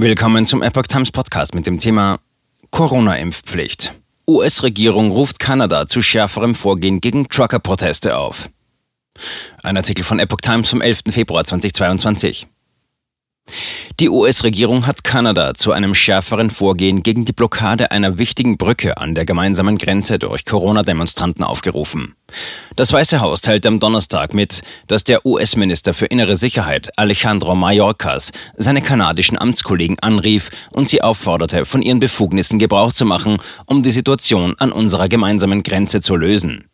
Willkommen 0.00 0.46
zum 0.46 0.62
Epoch 0.62 0.84
Times 0.84 1.10
Podcast 1.10 1.56
mit 1.56 1.66
dem 1.66 1.80
Thema 1.80 2.20
Corona-Impfpflicht. 2.70 3.94
US-Regierung 4.28 5.10
ruft 5.10 5.40
Kanada 5.40 5.88
zu 5.88 6.02
schärferem 6.02 6.54
Vorgehen 6.54 7.00
gegen 7.00 7.28
Trucker-Proteste 7.28 8.16
auf. 8.16 8.48
Ein 9.60 9.76
Artikel 9.76 10.04
von 10.04 10.20
Epoch 10.20 10.40
Times 10.40 10.70
vom 10.70 10.82
11. 10.82 11.00
Februar 11.10 11.44
2022. 11.44 12.46
Die 14.00 14.08
US-Regierung 14.08 14.86
hat 14.86 15.04
Kanada 15.04 15.54
zu 15.54 15.72
einem 15.72 15.94
schärferen 15.94 16.50
Vorgehen 16.50 17.02
gegen 17.02 17.24
die 17.24 17.32
Blockade 17.32 17.90
einer 17.90 18.18
wichtigen 18.18 18.56
Brücke 18.56 18.96
an 18.96 19.14
der 19.14 19.24
gemeinsamen 19.24 19.78
Grenze 19.78 20.18
durch 20.18 20.44
Corona-Demonstranten 20.44 21.44
aufgerufen. 21.44 22.14
Das 22.76 22.92
Weiße 22.92 23.20
Haus 23.20 23.40
teilte 23.40 23.68
am 23.68 23.80
Donnerstag 23.80 24.34
mit, 24.34 24.62
dass 24.86 25.04
der 25.04 25.26
US-Minister 25.26 25.94
für 25.94 26.06
innere 26.06 26.36
Sicherheit 26.36 26.96
Alejandro 26.96 27.54
Mayorkas 27.54 28.32
seine 28.56 28.82
kanadischen 28.82 29.38
Amtskollegen 29.38 29.98
anrief 29.98 30.50
und 30.70 30.88
sie 30.88 31.02
aufforderte, 31.02 31.64
von 31.64 31.82
ihren 31.82 31.98
Befugnissen 31.98 32.58
Gebrauch 32.58 32.92
zu 32.92 33.04
machen, 33.04 33.38
um 33.66 33.82
die 33.82 33.90
Situation 33.90 34.54
an 34.58 34.72
unserer 34.72 35.08
gemeinsamen 35.08 35.62
Grenze 35.62 36.00
zu 36.00 36.14
lösen. 36.16 36.68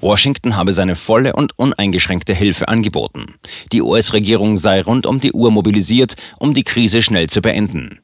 Washington 0.00 0.56
habe 0.56 0.72
seine 0.72 0.94
volle 0.94 1.32
und 1.34 1.58
uneingeschränkte 1.58 2.34
Hilfe 2.34 2.68
angeboten. 2.68 3.34
Die 3.72 3.82
US-Regierung 3.82 4.56
sei 4.56 4.82
rund 4.82 5.06
um 5.06 5.20
die 5.20 5.32
Uhr 5.32 5.50
mobilisiert, 5.50 6.14
um 6.38 6.54
die 6.54 6.64
Krise 6.64 7.02
schnell 7.02 7.28
zu 7.28 7.40
beenden. 7.40 8.00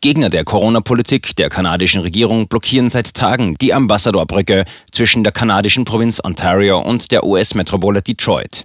Gegner 0.00 0.28
der 0.28 0.44
Corona-Politik 0.44 1.36
der 1.36 1.48
kanadischen 1.48 2.02
Regierung 2.02 2.48
blockieren 2.48 2.90
seit 2.90 3.14
Tagen 3.14 3.56
die 3.60 3.72
Ambassadorbrücke 3.72 4.64
zwischen 4.92 5.24
der 5.24 5.32
kanadischen 5.32 5.84
Provinz 5.84 6.20
Ontario 6.22 6.80
und 6.80 7.10
der 7.10 7.24
US-Metropole 7.24 8.02
Detroit. 8.02 8.64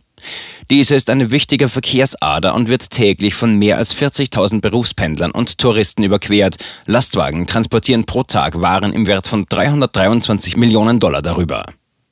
Diese 0.69 0.95
ist 0.95 1.09
eine 1.09 1.31
wichtige 1.31 1.69
Verkehrsader 1.69 2.53
und 2.53 2.67
wird 2.67 2.89
täglich 2.89 3.35
von 3.35 3.55
mehr 3.55 3.77
als 3.77 3.95
40.000 3.95 4.59
Berufspendlern 4.59 5.31
und 5.31 5.57
Touristen 5.57 6.03
überquert. 6.03 6.57
Lastwagen 6.85 7.47
transportieren 7.47 8.05
pro 8.05 8.23
Tag 8.23 8.61
Waren 8.61 8.91
im 8.91 9.07
Wert 9.07 9.25
von 9.25 9.45
323 9.47 10.57
Millionen 10.57 10.99
Dollar 10.99 11.21
darüber. 11.21 11.65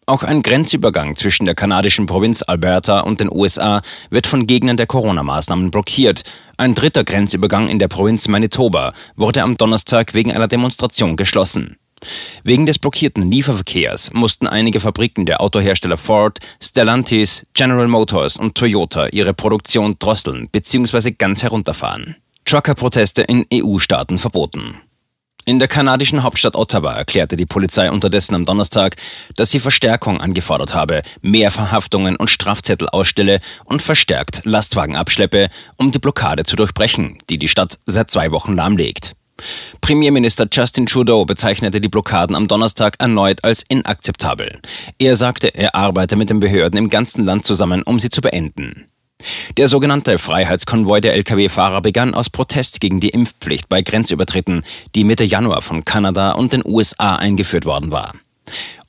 Auch 0.09 0.23
ein 0.23 0.41
Grenzübergang 0.41 1.17
zwischen 1.17 1.43
der 1.43 1.53
kanadischen 1.53 2.05
Provinz 2.05 2.41
Alberta 2.41 3.01
und 3.01 3.19
den 3.19 3.29
USA 3.29 3.81
wird 4.09 4.25
von 4.25 4.47
Gegnern 4.47 4.77
der 4.77 4.87
Corona-Maßnahmen 4.87 5.69
blockiert. 5.69 6.23
Ein 6.55 6.75
dritter 6.75 7.03
Grenzübergang 7.03 7.67
in 7.67 7.77
der 7.77 7.89
Provinz 7.89 8.29
Manitoba 8.29 8.93
wurde 9.17 9.43
am 9.43 9.57
Donnerstag 9.57 10.13
wegen 10.13 10.31
einer 10.31 10.47
Demonstration 10.47 11.17
geschlossen. 11.17 11.75
Wegen 12.45 12.65
des 12.65 12.79
blockierten 12.79 13.29
Lieferverkehrs 13.29 14.13
mussten 14.13 14.47
einige 14.47 14.79
Fabriken 14.79 15.25
der 15.25 15.41
Autohersteller 15.41 15.97
Ford, 15.97 16.39
Stellantis, 16.63 17.45
General 17.53 17.89
Motors 17.89 18.37
und 18.37 18.55
Toyota 18.55 19.07
ihre 19.07 19.33
Produktion 19.33 19.97
drosseln 19.99 20.47
bzw. 20.49 21.11
ganz 21.11 21.43
herunterfahren. 21.43 22.15
Trucker-Proteste 22.45 23.23
in 23.23 23.45
EU-Staaten 23.53 24.19
verboten. 24.19 24.77
In 25.47 25.59
der 25.59 25.69
kanadischen 25.69 26.23
Hauptstadt 26.23 26.57
Ottawa 26.57 26.93
erklärte 26.93 27.37
die 27.37 27.45
Polizei 27.45 27.89
unterdessen 27.89 28.35
am 28.35 28.43
Donnerstag, 28.43 28.97
dass 29.37 29.49
sie 29.49 29.61
Verstärkung 29.61 30.19
angefordert 30.19 30.75
habe, 30.75 31.01
mehr 31.21 31.51
Verhaftungen 31.51 32.17
und 32.17 32.29
Strafzettel 32.29 32.89
ausstelle 32.89 33.39
und 33.63 33.81
verstärkt 33.81 34.41
Lastwagen 34.43 34.97
abschleppe, 34.97 35.47
um 35.77 35.91
die 35.91 35.99
Blockade 35.99 36.43
zu 36.43 36.57
durchbrechen, 36.57 37.17
die 37.29 37.37
die 37.37 37.47
Stadt 37.47 37.79
seit 37.85 38.11
zwei 38.11 38.33
Wochen 38.33 38.57
lahmlegt. 38.57 39.13
Premierminister 39.79 40.47
Justin 40.51 40.85
Trudeau 40.85 41.23
bezeichnete 41.23 41.79
die 41.79 41.87
Blockaden 41.87 42.35
am 42.35 42.49
Donnerstag 42.49 42.95
erneut 42.99 43.45
als 43.45 43.63
inakzeptabel. 43.69 44.59
Er 44.99 45.15
sagte, 45.15 45.55
er 45.55 45.75
arbeite 45.75 46.17
mit 46.17 46.29
den 46.29 46.41
Behörden 46.41 46.77
im 46.77 46.89
ganzen 46.89 47.23
Land 47.23 47.45
zusammen, 47.45 47.83
um 47.83 47.99
sie 47.99 48.09
zu 48.09 48.19
beenden. 48.19 48.89
Der 49.57 49.67
sogenannte 49.67 50.19
Freiheitskonvoi 50.19 51.01
der 51.01 51.15
Lkw-Fahrer 51.15 51.81
begann 51.81 52.13
aus 52.13 52.29
Protest 52.29 52.79
gegen 52.79 52.99
die 52.99 53.09
Impfpflicht 53.09 53.67
bei 53.69 53.81
Grenzübertritten, 53.81 54.63
die 54.93 55.03
Mitte 55.03 55.23
Januar 55.23 55.61
von 55.61 55.83
Kanada 55.83 56.33
und 56.33 56.53
den 56.53 56.63
USA 56.63 57.15
eingeführt 57.15 57.65
worden 57.65 57.91
war. 57.91 58.13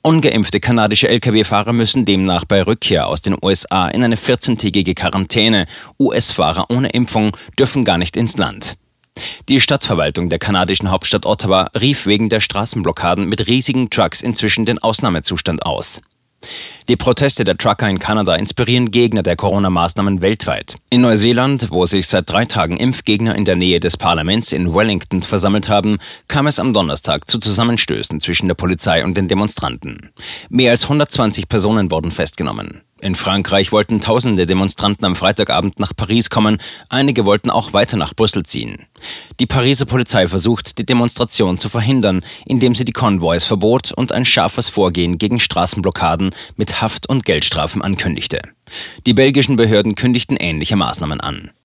Ungeimpfte 0.01 0.59
kanadische 0.59 1.09
Lkw-Fahrer 1.09 1.73
müssen 1.73 2.05
demnach 2.05 2.45
bei 2.45 2.61
Rückkehr 2.61 3.07
aus 3.07 3.21
den 3.21 3.35
USA 3.41 3.87
in 3.89 4.03
eine 4.03 4.15
14-tägige 4.15 4.93
Quarantäne. 4.93 5.65
US-Fahrer 5.99 6.69
ohne 6.69 6.89
Impfung 6.89 7.35
dürfen 7.57 7.83
gar 7.83 7.97
nicht 7.97 8.15
ins 8.15 8.37
Land. 8.37 8.75
Die 9.49 9.59
Stadtverwaltung 9.59 10.29
der 10.29 10.39
kanadischen 10.39 10.89
Hauptstadt 10.91 11.25
Ottawa 11.25 11.69
rief 11.79 12.05
wegen 12.05 12.29
der 12.29 12.39
Straßenblockaden 12.39 13.27
mit 13.27 13.47
riesigen 13.47 13.89
Trucks 13.89 14.21
inzwischen 14.21 14.65
den 14.65 14.79
Ausnahmezustand 14.79 15.65
aus. 15.65 16.01
Die 16.87 16.95
Proteste 16.95 17.43
der 17.43 17.57
Trucker 17.57 17.89
in 17.89 17.99
Kanada 17.99 18.35
inspirieren 18.35 18.91
Gegner 18.91 19.23
der 19.23 19.35
Corona-Maßnahmen 19.35 20.21
weltweit. 20.21 20.75
In 20.89 21.01
Neuseeland, 21.01 21.69
wo 21.69 21.85
sich 21.85 22.07
seit 22.07 22.29
drei 22.29 22.45
Tagen 22.45 22.77
Impfgegner 22.77 23.35
in 23.35 23.45
der 23.45 23.55
Nähe 23.55 23.79
des 23.79 23.97
Parlaments 23.97 24.51
in 24.51 24.73
Wellington 24.73 25.21
versammelt 25.21 25.69
haben, 25.69 25.97
kam 26.27 26.47
es 26.47 26.59
am 26.59 26.73
Donnerstag 26.73 27.29
zu 27.29 27.39
Zusammenstößen 27.39 28.19
zwischen 28.19 28.47
der 28.47 28.55
Polizei 28.55 29.03
und 29.03 29.15
den 29.15 29.27
Demonstranten. 29.27 30.09
Mehr 30.49 30.71
als 30.71 30.83
120 30.83 31.47
Personen 31.47 31.91
wurden 31.91 32.11
festgenommen. 32.11 32.81
In 33.01 33.15
Frankreich 33.15 33.71
wollten 33.71 34.01
tausende 34.01 34.45
Demonstranten 34.45 35.05
am 35.05 35.15
Freitagabend 35.15 35.79
nach 35.79 35.95
Paris 35.95 36.29
kommen, 36.29 36.57
einige 36.89 37.25
wollten 37.25 37.49
auch 37.49 37.71
weiter 37.71 37.95
nach 37.95 38.13
Brüssel 38.13 38.43
ziehen. 38.43 38.87
Die 39.39 39.45
Pariser 39.45 39.85
Polizei 39.85 40.27
versucht, 40.27 40.77
die 40.77 40.85
Demonstration 40.85 41.57
zu 41.57 41.69
verhindern, 41.69 42.23
indem 42.45 42.75
sie 42.75 42.83
die 42.83 42.91
Konvois 42.91 43.39
verbot 43.39 43.93
und 43.93 44.11
ein 44.11 44.25
scharfes 44.25 44.67
Vorgehen 44.67 45.17
gegen 45.17 45.39
Straßenblockaden 45.39 46.31
mit 46.57 46.81
Haft- 46.81 47.07
und 47.07 47.23
Geldstrafen 47.23 47.81
ankündigte. 47.81 48.39
Die 49.05 49.13
belgischen 49.13 49.55
Behörden 49.55 49.95
kündigten 49.95 50.35
ähnliche 50.35 50.75
Maßnahmen 50.75 51.21
an. 51.21 51.51